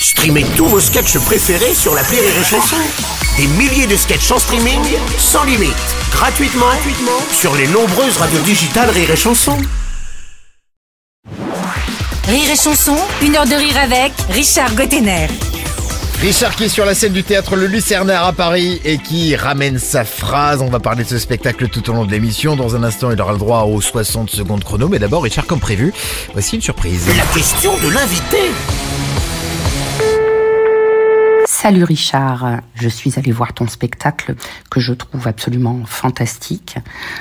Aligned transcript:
Streamez 0.00 0.44
tous 0.56 0.66
vos 0.66 0.80
sketchs 0.80 1.18
préférés 1.18 1.74
sur 1.74 1.94
la 1.94 2.02
Rire 2.02 2.20
et 2.22 2.44
Chanson. 2.44 2.76
Des 3.36 3.46
milliers 3.46 3.86
de 3.86 3.96
sketchs 3.96 4.30
en 4.30 4.38
streaming, 4.38 4.80
sans 5.18 5.44
limite, 5.44 5.74
gratuitement, 6.12 6.66
gratuitement 6.66 7.20
sur 7.32 7.54
les 7.56 7.66
nombreuses 7.66 8.16
radios 8.16 8.40
digitales 8.40 8.90
Rire 8.90 9.10
et 9.10 9.16
Chanson. 9.16 9.56
Rire 12.28 12.50
et 12.50 12.56
chanson, 12.56 12.96
une 13.22 13.36
heure 13.36 13.46
de 13.46 13.54
rire 13.54 13.78
avec 13.78 14.12
Richard 14.30 14.74
Gottener. 14.74 15.28
Richard 16.20 16.56
qui 16.56 16.64
est 16.64 16.68
sur 16.68 16.84
la 16.84 16.94
scène 16.94 17.12
du 17.12 17.22
théâtre 17.22 17.56
Le 17.56 17.66
Lucernaire 17.66 18.24
à 18.24 18.32
Paris 18.32 18.80
et 18.84 18.98
qui 18.98 19.34
ramène 19.34 19.78
sa 19.78 20.04
phrase. 20.04 20.60
On 20.60 20.68
va 20.68 20.80
parler 20.80 21.04
de 21.04 21.08
ce 21.08 21.18
spectacle 21.18 21.68
tout 21.68 21.88
au 21.88 21.94
long 21.94 22.04
de 22.04 22.10
l'émission. 22.10 22.54
Dans 22.54 22.76
un 22.76 22.82
instant, 22.82 23.10
il 23.10 23.20
aura 23.20 23.32
le 23.32 23.38
droit 23.38 23.62
aux 23.62 23.80
60 23.80 24.28
secondes 24.28 24.62
chrono. 24.62 24.88
Mais 24.88 24.98
d'abord, 24.98 25.22
Richard, 25.22 25.46
comme 25.46 25.60
prévu, 25.60 25.92
voici 26.32 26.56
une 26.56 26.62
surprise. 26.62 27.06
La 27.16 27.24
question 27.34 27.72
de 27.78 27.88
l'invité. 27.88 28.50
Salut 31.60 31.82
Richard, 31.82 32.60
je 32.76 32.88
suis 32.88 33.18
allée 33.18 33.32
voir 33.32 33.52
ton 33.52 33.66
spectacle 33.66 34.36
que 34.70 34.78
je 34.78 34.92
trouve 34.92 35.26
absolument 35.26 35.84
fantastique. 35.86 36.76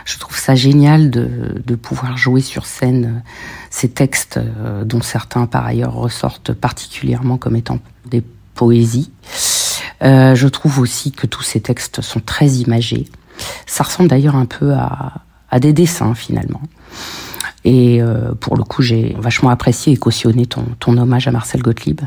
Je 0.06 0.20
trouve 0.20 0.38
ça 0.38 0.54
génial 0.54 1.10
de, 1.10 1.60
de 1.66 1.74
pouvoir 1.74 2.18
jouer 2.18 2.42
sur 2.42 2.68
scène 2.68 3.24
ces 3.72 3.90
textes 3.90 4.38
euh, 4.38 4.84
dont 4.84 5.02
certains 5.02 5.48
par 5.48 5.66
ailleurs 5.66 5.96
ressortent 5.96 6.54
particulièrement 6.54 7.38
comme 7.40 7.56
étant 7.56 7.80
des 8.06 8.22
poésies. 8.54 9.10
Euh, 10.04 10.36
je 10.36 10.48
trouve 10.48 10.78
aussi 10.78 11.12
que 11.12 11.26
tous 11.26 11.42
ces 11.42 11.60
textes 11.60 12.02
sont 12.02 12.20
très 12.20 12.48
imagés. 12.48 13.08
Ça 13.66 13.86
ressemble 13.86 14.08
d'ailleurs 14.08 14.36
un 14.36 14.46
peu 14.46 14.74
à, 14.74 15.14
à 15.50 15.60
des 15.60 15.74
dessins 15.74 16.14
finalement. 16.14 16.62
Et 17.66 18.02
euh, 18.02 18.34
pour 18.40 18.56
le 18.56 18.64
coup, 18.64 18.82
j'ai 18.82 19.16
vachement 19.20 19.50
apprécié 19.50 19.94
et 19.94 19.98
cautionné 19.98 20.46
ton, 20.46 20.64
ton 20.80 20.98
hommage 20.98 21.28
à 21.28 21.32
Marcel 21.32 21.62
Gottlieb. 21.62 22.02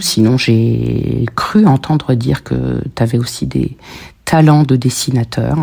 Sinon, 0.00 0.36
j'ai 0.36 1.24
cru 1.34 1.66
entendre 1.66 2.14
dire 2.14 2.42
que 2.42 2.82
tu 2.94 3.02
avais 3.02 3.18
aussi 3.18 3.46
des 3.46 3.76
talents 4.24 4.64
de 4.64 4.76
dessinateur, 4.76 5.56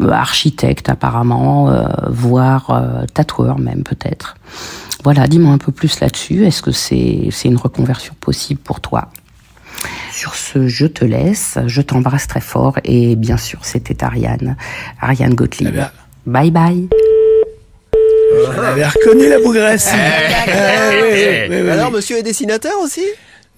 euh, 0.00 0.10
architecte 0.10 0.88
apparemment, 0.88 1.70
euh, 1.70 1.88
voire 2.08 2.70
euh, 2.70 3.04
tatoueur 3.12 3.58
même 3.58 3.82
peut-être. 3.82 4.36
Voilà, 5.04 5.28
dis-moi 5.28 5.52
un 5.52 5.58
peu 5.58 5.72
plus 5.72 6.00
là-dessus. 6.00 6.46
Est-ce 6.46 6.62
que 6.62 6.72
c'est 6.72 7.28
c'est 7.30 7.48
une 7.48 7.56
reconversion 7.56 8.14
possible 8.18 8.60
pour 8.60 8.80
toi? 8.80 9.10
Sur 10.10 10.34
ce, 10.34 10.66
je 10.66 10.86
te 10.86 11.04
laisse, 11.04 11.58
je 11.66 11.82
t'embrasse 11.82 12.26
très 12.26 12.40
fort 12.40 12.78
et 12.84 13.14
bien 13.14 13.36
sûr, 13.36 13.64
c'était 13.64 14.02
Ariane, 14.02 14.56
Ariane 15.00 15.34
Gottlieb. 15.34 15.76
Eh. 15.76 16.30
Bye 16.30 16.50
bye. 16.50 16.88
On 18.32 18.62
avait 18.62 18.86
reconnu 18.86 19.28
la 19.28 19.38
bougresse. 19.38 19.88
Ah, 19.92 20.90
oui, 20.92 21.08
oui, 21.12 21.46
oui, 21.48 21.62
oui, 21.62 21.70
Alors, 21.70 21.90
monsieur 21.90 22.18
est 22.18 22.22
dessinateur 22.22 22.72
aussi? 22.82 23.04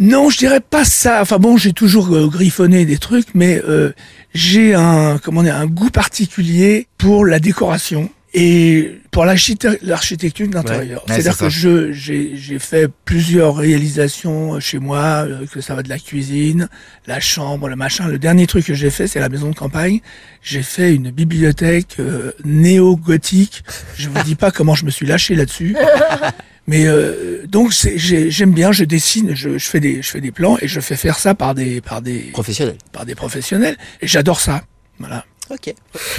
Non, 0.01 0.31
je 0.31 0.39
dirais 0.39 0.61
pas 0.61 0.85
ça. 0.85 1.21
Enfin 1.23 1.39
bon, 1.39 1.57
j'ai 1.57 1.73
toujours 1.73 2.15
euh, 2.15 2.29
griffonné 2.29 2.85
des 2.85 2.99
trucs, 2.99 3.35
mais 3.35 3.61
euh, 3.69 3.93
j'ai 4.33 4.75
un 4.75 5.19
comment 5.19 5.43
dire 5.43 5.57
un 5.57 5.67
goût 5.67 5.91
particulier 5.91 6.87
pour 6.99 7.27
la 7.27 7.41
décoration 7.41 8.09
et 8.35 9.01
pour 9.11 9.25
l'architecture 9.25 10.49
d'intérieur. 10.49 11.03
Ouais, 11.09 11.15
C'est-à-dire 11.15 11.37
que 11.39 11.49
je 11.49 11.93
j'ai 11.93 12.37
j'ai 12.37 12.59
fait 12.59 12.91
plusieurs 13.05 13.57
réalisations 13.57 14.61
chez 14.61 14.79
moi, 14.79 15.25
euh, 15.27 15.47
que 15.47 15.61
ça 15.61 15.75
va 15.75 15.83
de 15.83 15.89
la 15.89 15.99
cuisine, 15.99 16.69
la 17.07 17.21
chambre, 17.21 17.69
le 17.69 17.77
machin. 17.77 18.07
Le 18.07 18.19
dernier 18.19 18.47
truc 18.47 18.67
que 18.67 18.75
j'ai 18.75 18.91
fait, 18.91 19.07
c'est 19.07 19.21
la 19.21 19.29
maison 19.29 19.51
de 19.51 19.55
campagne. 19.55 20.01
J'ai 20.43 20.63
fait 20.63 20.95
une 20.95 21.11
bibliothèque 21.11 21.97
euh, 22.01 22.33
néo-gothique. 22.45 23.65
Je 23.97 24.09
vous 24.09 24.23
dis 24.23 24.35
pas 24.35 24.51
comment 24.51 24.75
je 24.75 24.85
me 24.85 24.91
suis 24.91 25.07
lâché 25.07 25.35
là-dessus. 25.35 25.75
Mais 26.67 26.87
euh, 26.87 27.47
donc 27.47 27.73
j'aime 27.73 28.53
bien, 28.53 28.73
je 28.73 28.85
dessine, 28.85 29.35
je, 29.35 29.57
je 29.57 29.69
fais 29.69 29.81
des 29.81 30.03
je 30.03 30.11
fais 30.11 30.21
des 30.21 30.33
plans 30.33 30.59
et 30.61 30.69
je 30.69 30.81
fais 30.81 30.97
faire 30.97 31.19
ça 31.19 31.35
par 31.35 31.55
des 31.55 31.81
par 31.81 32.03
des 32.03 32.19
Professionnel. 32.33 32.77
par 32.93 33.07
des 33.07 33.15
professionnels 33.15 33.79
et 34.03 34.07
j'adore 34.07 34.39
ça. 34.39 34.65
Voilà. 34.99 35.25
Ok. 35.51 35.75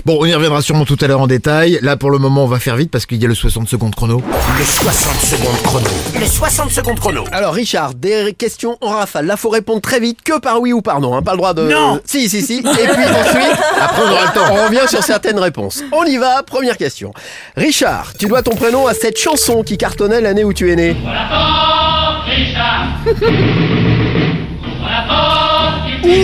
Bon, 0.05 0.17
on 0.19 0.25
y 0.25 0.33
reviendra 0.33 0.61
sûrement 0.61 0.85
tout 0.85 0.97
à 1.01 1.07
l'heure 1.07 1.21
en 1.21 1.27
détail. 1.27 1.77
Là, 1.81 1.97
pour 1.97 2.09
le 2.09 2.17
moment, 2.17 2.45
on 2.45 2.47
va 2.47 2.59
faire 2.59 2.75
vite 2.75 2.89
parce 2.89 3.05
qu'il 3.05 3.21
y 3.21 3.25
a 3.25 3.27
le 3.27 3.35
60 3.35 3.67
secondes 3.69 3.93
chrono. 3.93 4.23
Les 4.57 4.65
60 4.65 5.15
secondes 5.21 5.61
chrono. 5.63 5.87
Les 6.19 6.27
60 6.27 6.71
secondes 6.71 6.99
chrono. 6.99 7.23
Alors, 7.31 7.53
Richard, 7.53 7.93
des 7.93 8.33
questions 8.33 8.77
en 8.81 8.89
rafale. 8.89 9.27
Là, 9.27 9.37
faut 9.37 9.49
répondre 9.49 9.81
très 9.81 9.99
vite, 9.99 10.23
que 10.23 10.39
par 10.39 10.59
oui 10.61 10.73
ou 10.73 10.81
par 10.81 10.99
non. 10.99 11.15
Hein. 11.15 11.21
Pas 11.21 11.33
le 11.33 11.37
droit 11.37 11.53
de. 11.53 11.69
Non. 11.69 11.99
Si, 12.05 12.27
si, 12.29 12.41
si. 12.41 12.57
Et 12.57 12.61
puis 12.61 12.71
ensuite, 12.73 13.59
Après, 13.79 14.01
on 14.01 14.11
aura 14.11 14.25
le 14.25 14.33
temps. 14.33 14.51
on 14.51 14.65
revient 14.65 14.87
sur 14.87 15.03
certaines 15.03 15.39
réponses. 15.39 15.83
On 15.91 16.03
y 16.05 16.17
va. 16.17 16.41
Première 16.43 16.77
question. 16.77 17.13
Richard, 17.55 18.13
tu 18.17 18.27
dois 18.27 18.41
ton 18.41 18.55
prénom 18.55 18.87
à 18.87 18.93
cette 18.93 19.19
chanson 19.19 19.63
qui 19.63 19.77
cartonnait 19.77 20.21
l'année 20.21 20.43
où 20.43 20.53
tu 20.53 20.71
es 20.71 20.75
né. 20.75 20.95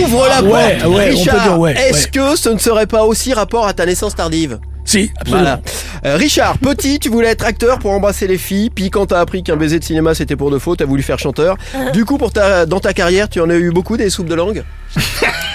Ouvre 0.06 0.26
la 0.28 0.36
porte, 0.36 0.44
Ouais, 0.52 0.84
ouais, 0.84 0.84
on 0.86 0.92
peut 0.92 0.96
Richard. 1.16 1.42
dire 1.42 1.58
ouais, 1.58 1.72
Est-ce 1.74 2.04
ouais. 2.04 2.10
que 2.10 2.36
ce 2.36 2.48
ne 2.50 2.58
serait 2.58 2.86
pas 2.86 3.04
aussi 3.04 3.32
rapport 3.34 3.66
à 3.66 3.72
ta 3.74 3.86
naissance 3.86 4.14
tardive 4.14 4.58
Si, 4.86 5.10
absolument. 5.20 5.42
Voilà. 5.42 5.60
Euh, 6.06 6.16
Richard, 6.16 6.58
petit, 6.58 6.98
tu 6.98 7.08
voulais 7.10 7.28
être 7.28 7.44
acteur 7.44 7.78
pour 7.80 7.90
embrasser 7.90 8.26
les 8.26 8.38
filles, 8.38 8.70
puis 8.70 8.88
quand 8.90 9.06
t'as 9.06 9.20
appris 9.20 9.42
qu'un 9.42 9.56
baiser 9.56 9.78
de 9.78 9.84
cinéma 9.84 10.14
c'était 10.14 10.36
pour 10.36 10.50
de 10.50 10.58
faux, 10.58 10.76
t'as 10.76 10.84
voulu 10.86 11.02
faire 11.02 11.18
chanteur. 11.18 11.56
Du 11.92 12.04
coup, 12.04 12.16
pour 12.18 12.32
ta, 12.32 12.64
dans 12.66 12.80
ta 12.80 12.92
carrière, 12.94 13.28
tu 13.28 13.40
en 13.40 13.50
as 13.50 13.56
eu 13.56 13.70
beaucoup 13.72 13.96
des 13.96 14.08
soupes 14.10 14.28
de 14.28 14.34
langue? 14.34 14.64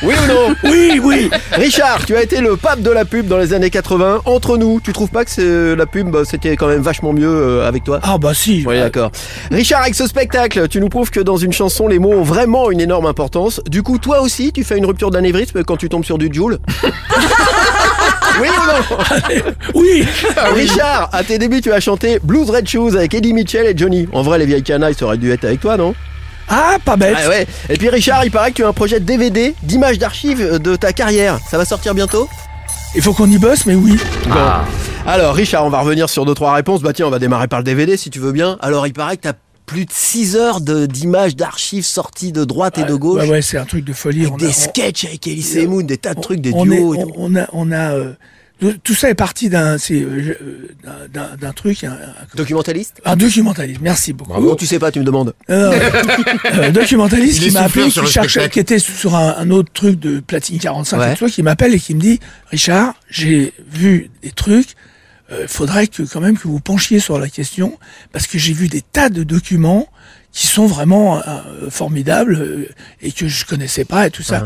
Oui 0.04 0.16
ou 0.24 0.28
non? 0.34 0.56
Oui, 0.64 1.00
oui. 1.04 1.30
Richard, 1.52 2.04
tu 2.08 2.16
as 2.16 2.24
été 2.24 2.42
le 2.42 2.58
pape 2.58 2.82
de 2.82 2.90
la 2.90 3.06
pub 3.06 3.28
dans 3.28 3.38
les 3.38 3.54
années 3.54 3.70
80. 3.70 4.22
Entre 4.26 4.58
nous, 4.58 4.82
tu 4.84 4.94
trouves 4.94 5.12
pas 5.12 5.24
que 5.24 5.30
c'est- 5.30 5.76
la 5.76 5.86
pub, 5.86 6.10
bah, 6.10 6.22
c'était 6.26 6.56
quand 6.56 6.66
même 6.66 6.82
vachement 6.82 7.14
mieux 7.14 7.30
euh, 7.30 7.68
avec 7.68 7.84
toi? 7.84 8.00
Ah 8.02 8.18
bah 8.18 8.34
si. 8.34 8.64
oui, 8.68 8.80
d'accord. 8.80 9.12
Richard, 9.52 9.82
avec 9.84 9.94
ce 9.94 10.08
spectacle, 10.08 10.68
tu 10.70 10.82
nous 10.82 10.90
prouves 10.90 11.12
que 11.12 11.20
dans 11.20 11.38
une 11.38 11.54
chanson, 11.54 11.88
les 11.88 12.00
mots 12.00 12.14
ont 12.14 12.24
vraiment 12.24 12.72
une 12.72 12.82
énorme 12.82 13.06
importance. 13.06 13.62
Du 13.70 13.84
coup, 13.84 14.00
toi 14.00 14.22
aussi, 14.22 14.52
tu 14.52 14.64
fais 14.64 14.80
une 14.80 14.88
rupture 14.88 15.12
d'anévrisme 15.12 15.64
quand 15.64 15.78
tu 15.78 15.88
tombes 15.88 16.04
sur 16.04 16.18
du 16.18 16.32
Joule? 16.34 16.58
Oui 18.40 18.48
ou 18.48 19.42
non 19.44 19.52
Oui. 19.76 20.08
Richard, 20.54 21.10
à 21.12 21.24
tes 21.24 21.38
débuts, 21.38 21.62
tu 21.62 21.72
as 21.72 21.80
chanté 21.80 22.20
Blues 22.24 22.50
Red 22.50 22.68
Shoes 22.68 22.96
avec 22.96 23.14
Eddie 23.14 23.34
Mitchell 23.34 23.66
et 23.68 23.74
Johnny. 23.78 24.08
En 24.14 24.22
vrai, 24.22 24.38
les 24.40 24.46
vieilles 24.46 24.64
canailles, 24.64 24.94
ça 24.94 25.06
aurait 25.06 25.18
dû 25.18 25.32
être 25.32 25.44
avec 25.46 25.60
toi, 25.60 25.78
non 25.78 25.94
Ah, 26.50 26.78
pas 26.84 26.96
bête. 26.96 27.18
Ah 27.24 27.30
ouais. 27.30 27.48
Et 27.70 27.78
puis 27.78 27.90
Richard, 27.90 28.24
il 28.26 28.32
paraît 28.32 28.52
que 28.52 28.56
tu 28.58 28.64
as 28.64 28.68
un 28.68 28.74
projet 28.74 29.00
de 29.00 29.06
DVD 29.06 29.56
d'images 29.64 29.98
d'archives 30.00 30.60
de 30.60 30.76
ta 30.76 30.94
carrière. 30.94 31.40
Ça 31.50 31.58
va 31.58 31.66
sortir 31.66 31.94
bientôt 31.94 32.28
Il 32.96 33.02
faut 33.02 33.14
qu'on 33.14 33.30
y 33.30 33.38
bosse, 33.38 33.66
mais 33.66 33.76
oui. 33.76 33.98
Bon. 34.28 34.36
Alors 35.08 35.34
Richard, 35.34 35.66
on 35.66 35.70
va 35.70 35.80
revenir 35.80 36.10
sur 36.10 36.26
deux 36.26 36.34
trois 36.36 36.54
réponses. 36.54 36.82
Bah 36.82 36.94
tiens, 36.94 37.08
on 37.08 37.10
va 37.10 37.20
démarrer 37.20 37.48
par 37.48 37.60
le 37.60 37.64
DVD 37.66 37.98
si 37.98 38.10
tu 38.10 38.20
veux 38.20 38.32
bien. 38.32 38.58
Alors 38.62 38.86
il 38.86 38.94
paraît 38.94 39.18
que 39.18 39.24
t'as 39.24 39.34
plus 39.72 39.86
de 39.86 39.92
6 39.94 40.36
heures 40.36 40.60
de- 40.60 40.86
d'images 40.86 41.36
d'archives 41.36 41.86
sorties 41.86 42.32
de 42.34 42.44
droite 42.44 42.78
et 42.78 42.84
de 42.84 42.94
gauche. 42.96 43.22
Ouais, 43.24 43.30
ouais, 43.30 43.42
c'est 43.42 43.58
un 43.58 43.66
truc 43.66 43.86
de 43.86 43.94
folie. 43.94 44.22
Avec 44.22 44.34
On 44.34 44.36
a- 44.36 44.40
des 44.40 44.48
on- 44.48 44.52
sketchs 44.52 45.06
avec 45.06 45.26
Elise 45.28 45.56
et 45.58 45.66
Moon, 45.68 45.82
des 45.82 45.98
tas 45.98 46.14
de 46.14 46.20
trucs, 46.22 46.42
des 46.42 46.52
on 46.54 46.66
duos. 46.66 46.94
est- 46.96 47.06
on, 47.16 47.36
a, 47.38 47.48
on 47.54 47.72
a. 47.72 47.94
euh, 47.94 48.14
tout 48.84 48.94
ça 48.94 49.10
est 49.10 49.16
parti 49.16 49.50
d'un, 49.50 49.78
c'est, 49.80 49.96
euh, 50.02 50.38
euh, 50.86 51.08
d'un, 51.40 51.52
truc, 51.54 51.84
un, 51.84 51.98
Documentaliste 52.36 53.02
un 53.06 53.16
documentaliste. 53.16 53.80
Merci 53.82 54.14
beaucoup. 54.14 54.30
Bravo, 54.32 54.56
tu 54.56 54.68
sais 54.68 54.78
pas, 54.78 54.92
tu 54.92 55.00
me 55.00 55.04
demandes. 55.06 55.34
Euh, 55.50 55.72
euh, 56.54 56.70
documentaliste 56.72 57.38
Il 57.42 57.48
qui 57.48 57.52
m'a 57.52 57.62
appelé, 57.62 57.90
qui, 57.90 58.06
cherche, 58.06 58.50
qui 58.50 58.60
était 58.60 58.78
sur 58.78 59.16
un, 59.16 59.36
un 59.38 59.50
autre 59.52 59.70
truc 59.74 60.00
de 60.00 60.20
platine 60.20 60.60
45 60.60 61.00
Ouais. 61.00 61.14
et 61.14 61.16
tout 61.16 61.28
ça, 61.28 61.34
qui 61.34 61.42
m'appelle 61.44 61.74
et 61.74 61.80
qui 61.80 61.96
me 61.96 62.02
dit 62.02 62.20
Richard, 62.52 62.94
j'ai 63.10 63.54
vu 63.72 64.12
des 64.22 64.32
trucs. 64.32 64.76
Il 65.40 65.48
faudrait 65.48 65.88
que 65.88 66.04
quand 66.04 66.20
même 66.20 66.38
que 66.38 66.48
vous 66.48 66.60
penchiez 66.60 67.00
sur 67.00 67.18
la 67.18 67.30
question 67.30 67.78
parce 68.12 68.28
que 68.28 68.38
j'ai 68.38 68.54
vu 68.54 68.68
des 68.68 68.82
tas 68.82 69.10
de 69.10 69.24
documents 69.24 69.88
qui 70.32 70.48
sont 70.48 70.66
vraiment 70.66 71.20
euh, 71.20 71.70
formidables 71.70 72.36
euh, 72.36 72.70
et 73.02 73.12
que 73.12 73.28
je 73.28 73.46
connaissais 73.46 73.86
pas 73.86 74.08
et 74.08 74.12
tout 74.12 74.24
ça. 74.24 74.44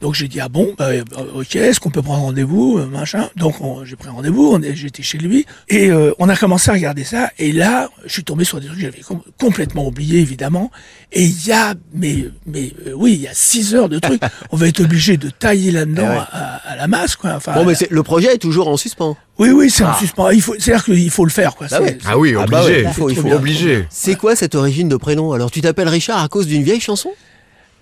Donc 0.00 0.14
j'ai 0.14 0.28
dit 0.28 0.38
ah 0.38 0.48
bon 0.48 0.74
bah, 0.78 0.90
euh, 0.90 1.02
ok 1.34 1.56
est-ce 1.56 1.80
qu'on 1.80 1.90
peut 1.90 2.02
prendre 2.02 2.22
rendez-vous 2.22 2.78
euh, 2.78 2.86
machin? 2.86 3.28
Donc 3.36 3.60
on- 3.60 3.84
j'ai 3.84 3.96
pris 3.96 4.08
rendez-vous 4.08 4.56
j'étais 4.74 5.02
chez 5.02 5.18
lui 5.18 5.44
et 5.68 5.90
euh, 5.90 6.12
on 6.20 6.28
a 6.28 6.36
commencé 6.36 6.70
à 6.70 6.74
regarder 6.74 7.02
ça 7.02 7.30
et 7.38 7.50
là 7.50 7.90
je 8.06 8.12
suis 8.12 8.22
tombé 8.22 8.44
sur 8.44 8.60
des 8.60 8.66
trucs 8.66 8.78
que 8.78 8.84
j'avais 8.84 9.00
com- 9.00 9.22
complètement 9.40 9.86
oublié 9.88 10.20
évidemment 10.20 10.70
et 11.10 11.24
il 11.24 11.46
y 11.46 11.50
a 11.50 11.74
mais 11.92 12.26
mais 12.46 12.72
euh, 12.86 12.92
oui 12.94 13.14
il 13.14 13.20
y 13.22 13.26
a 13.26 13.34
six 13.34 13.74
heures 13.74 13.88
de 13.88 13.98
trucs 13.98 14.22
on 14.52 14.56
va 14.56 14.68
être 14.68 14.80
obligé 14.80 15.16
de 15.16 15.30
tailler 15.30 15.72
là-dedans 15.72 16.06
Eh 16.06 16.10
ouais. 16.10 16.24
à, 16.30 16.56
à 16.72 16.76
la 16.76 16.86
masse 16.86 17.16
quoi 17.16 17.32
enfin 17.34 17.54
Bon, 17.54 17.64
mais 17.64 17.72
la- 17.72 17.86
le 17.90 18.02
projet 18.04 18.34
est 18.34 18.38
toujours 18.38 18.68
en 18.68 18.76
suspens. 18.76 19.16
oui 19.40 19.50
oui 19.50 19.68
c'est 19.68 19.82
en 19.84 19.94
suspens 19.98 20.30
il 20.30 20.40
faut 20.42 20.54
c'est 20.60 20.72
à 20.72 20.76
dire 20.76 20.84
qu'il 20.84 21.10
faut 21.10 21.24
le 21.24 21.30
faire 21.32 21.56
quoi 21.56 21.66
Bah 21.68 21.80
ouais. 21.80 21.98
Ah 22.06 22.16
oui, 22.16 22.34
Ah 22.38 22.46
bah 22.46 22.60
obligé. 22.62 22.82
ouais, 22.82 22.88
il 22.88 22.94
faut- 22.94 23.10
il 23.10 23.16
faut. 23.16 23.32
obligé. 23.32 23.86
C'est 23.90 24.14
quoi 24.14 24.36
cette 24.36 24.54
origine 24.54 24.88
de 24.88 24.96
prénom? 24.96 25.32
Alors 25.32 25.50
tu 25.50 25.60
t'appelles 25.60 25.88
Richard 25.88 26.22
à 26.22 26.28
cause 26.28 26.46
d'une 26.46 26.62
vieille 26.62 26.80
chanson? 26.80 27.10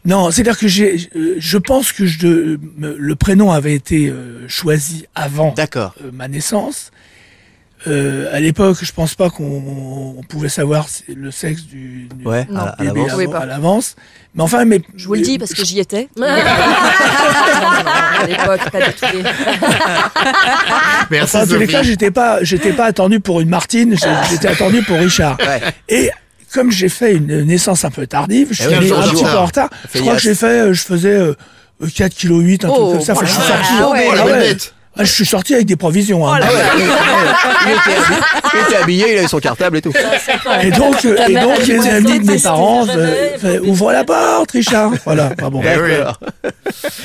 Non, 0.07 0.31
c'est-à-dire 0.31 0.57
que 0.57 0.69
j'ai, 0.69 1.11
euh, 1.17 1.35
je 1.39 1.59
pense 1.59 1.93
que 1.93 2.07
je, 2.07 2.57
le 2.79 3.15
prénom 3.17 3.51
avait 3.51 3.75
été 3.75 4.09
euh, 4.09 4.47
choisi 4.49 5.07
avant 5.15 5.53
D'accord. 5.53 5.95
euh, 6.03 6.11
ma 6.13 6.29
naissance. 6.29 6.93
Euh, 7.89 8.35
à 8.35 8.41
l'époque, 8.41 8.79
je 8.83 8.93
pense 8.93 9.15
pas 9.15 9.31
qu'on 9.31 10.15
on 10.19 10.23
pouvait 10.23 10.49
savoir 10.49 10.87
le 11.15 11.31
sexe 11.31 11.63
du, 11.63 12.09
du 12.15 12.25
Ouais, 12.25 12.47
à, 12.55 12.81
à 12.81 12.85
bébé 12.85 13.07
à 13.35 13.47
l'avance. 13.47 13.97
Mais 14.35 14.43
enfin, 14.43 14.65
mais 14.65 14.81
Je 14.97 15.07
vous 15.07 15.15
le 15.15 15.21
dis 15.21 15.39
parce 15.39 15.55
que 15.55 15.65
j'y 15.65 15.79
étais. 15.79 16.09
à 16.23 18.27
l'époque, 18.27 18.71
pas 18.71 18.81
du 18.81 18.93
tout. 18.93 19.07
Merci 21.11 21.37
Enfin, 21.37 21.47
dans 21.47 21.55
tous 21.55 21.61
les 21.61 21.67
cas, 21.67 21.83
j'étais 21.83 22.11
pas, 22.11 22.43
j'étais 22.43 22.73
pas 22.73 22.87
attendu 22.87 23.21
pour 23.21 23.41
une 23.41 23.49
Martine, 23.49 23.97
j'étais 24.31 24.49
attendu 24.49 24.83
pour 24.83 24.99
Richard. 24.99 25.39
Ouais. 25.39 25.61
Et 25.89 26.11
comme 26.53 26.71
j'ai 26.71 26.89
fait 26.89 27.15
une 27.15 27.43
naissance 27.43 27.85
un 27.85 27.91
peu 27.91 28.07
tardive, 28.07 28.49
je 28.51 28.63
Eh 28.63 28.67
suis 28.67 28.75
allé 28.75 28.93
un 28.93 29.03
petit 29.03 29.25
en 29.25 29.29
peu 29.29 29.37
en 29.39 29.45
retard. 29.47 29.69
Je 29.95 30.01
crois 30.01 30.15
que 30.15 30.23
j'ai 30.23 30.35
fait, 30.35 30.47
euh, 30.47 30.73
je 30.73 30.83
faisais 30.83 31.09
euh, 31.15 31.35
4 31.95 32.15
kg 32.15 32.31
8, 32.41 32.65
un 32.65 32.69
Oh, 32.69 32.73
truc 32.75 32.87
comme 32.93 33.01
ça. 33.03 33.13
Enfin, 33.13 33.27
je 33.27 33.33
suis 33.33 33.43
sorti. 33.43 33.73
Ah. 33.79 33.87
Oh, 33.89 33.95
Ah. 33.97 34.71
Ah, 34.99 35.05
je 35.05 35.13
suis 35.13 35.27
sorti 35.27 35.53
avec 35.53 35.67
des 35.67 35.77
provisions. 35.77 36.27
hein. 36.27 36.41
Il 37.67 37.71
était, 37.71 37.99
habillé, 37.99 38.19
il 38.55 38.61
était 38.61 38.77
habillé, 38.77 39.13
il 39.13 39.19
avait 39.19 39.29
son 39.29 39.41
cartable 39.41 39.77
et 39.77 39.83
tout. 39.83 39.93
Et 40.63 40.71
donc, 40.71 41.05
euh, 41.05 41.17
et 41.29 41.35
donc 41.35 41.59
a 41.59 41.63
dit, 41.63 41.73
les 41.73 41.87
amis 41.87 42.19
de 42.21 42.25
mes 42.33 42.39
parents 42.39 42.87
euh, 42.89 43.37
fait, 43.39 43.59
ouvre 43.59 43.93
la 43.93 44.05
porte, 44.05 44.53
Richard. 44.53 44.93
Voilà. 45.05 45.33
Ah 45.43 45.51
bon. 45.51 45.61
Eh 45.63 45.79
oui. 45.79 46.51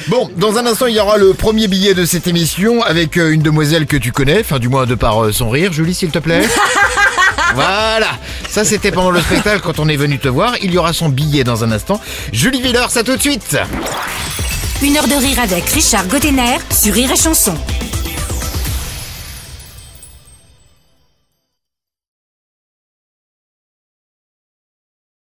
Bon, 0.07 0.29
dans 0.37 0.57
un 0.57 0.65
instant, 0.67 0.85
il 0.85 0.95
y 0.95 0.99
aura 1.01 1.17
le 1.17 1.33
premier 1.33 1.67
billet 1.67 1.93
de 1.93 2.05
cette 2.05 2.27
émission 2.27 2.81
avec 2.81 3.17
euh, 3.17 3.31
une 3.31 3.41
demoiselle 3.41 3.85
que 3.85 3.97
tu 3.97 4.13
connais, 4.13 4.39
enfin 4.39 4.59
du 4.59 4.69
moins 4.69 4.85
de 4.85 4.95
par 4.95 5.25
euh, 5.25 5.33
son 5.33 5.49
rire. 5.49 5.73
Julie, 5.73 5.93
s'il 5.93 6.11
te 6.11 6.19
plaît. 6.19 6.43
Voilà, 7.53 8.11
ça 8.49 8.63
c'était 8.63 8.91
pendant 8.91 9.11
le 9.11 9.21
spectacle 9.21 9.61
quand 9.61 9.79
on 9.79 9.87
est 9.87 9.97
venu 9.97 10.19
te 10.19 10.27
voir. 10.27 10.55
Il 10.61 10.71
y 10.71 10.77
aura 10.77 10.93
son 10.93 11.09
billet 11.09 11.43
dans 11.43 11.63
un 11.63 11.71
instant. 11.71 11.99
Julie 12.31 12.61
Villers, 12.61 12.95
à 12.95 13.03
tout 13.03 13.15
de 13.15 13.21
suite. 13.21 13.57
Une 14.81 14.97
heure 14.97 15.07
de 15.07 15.15
rire 15.15 15.39
avec 15.39 15.69
Richard 15.69 16.07
Godener 16.07 16.57
sur 16.71 16.93
Rire 16.93 17.11
et 17.11 17.17
Chanson. 17.17 17.55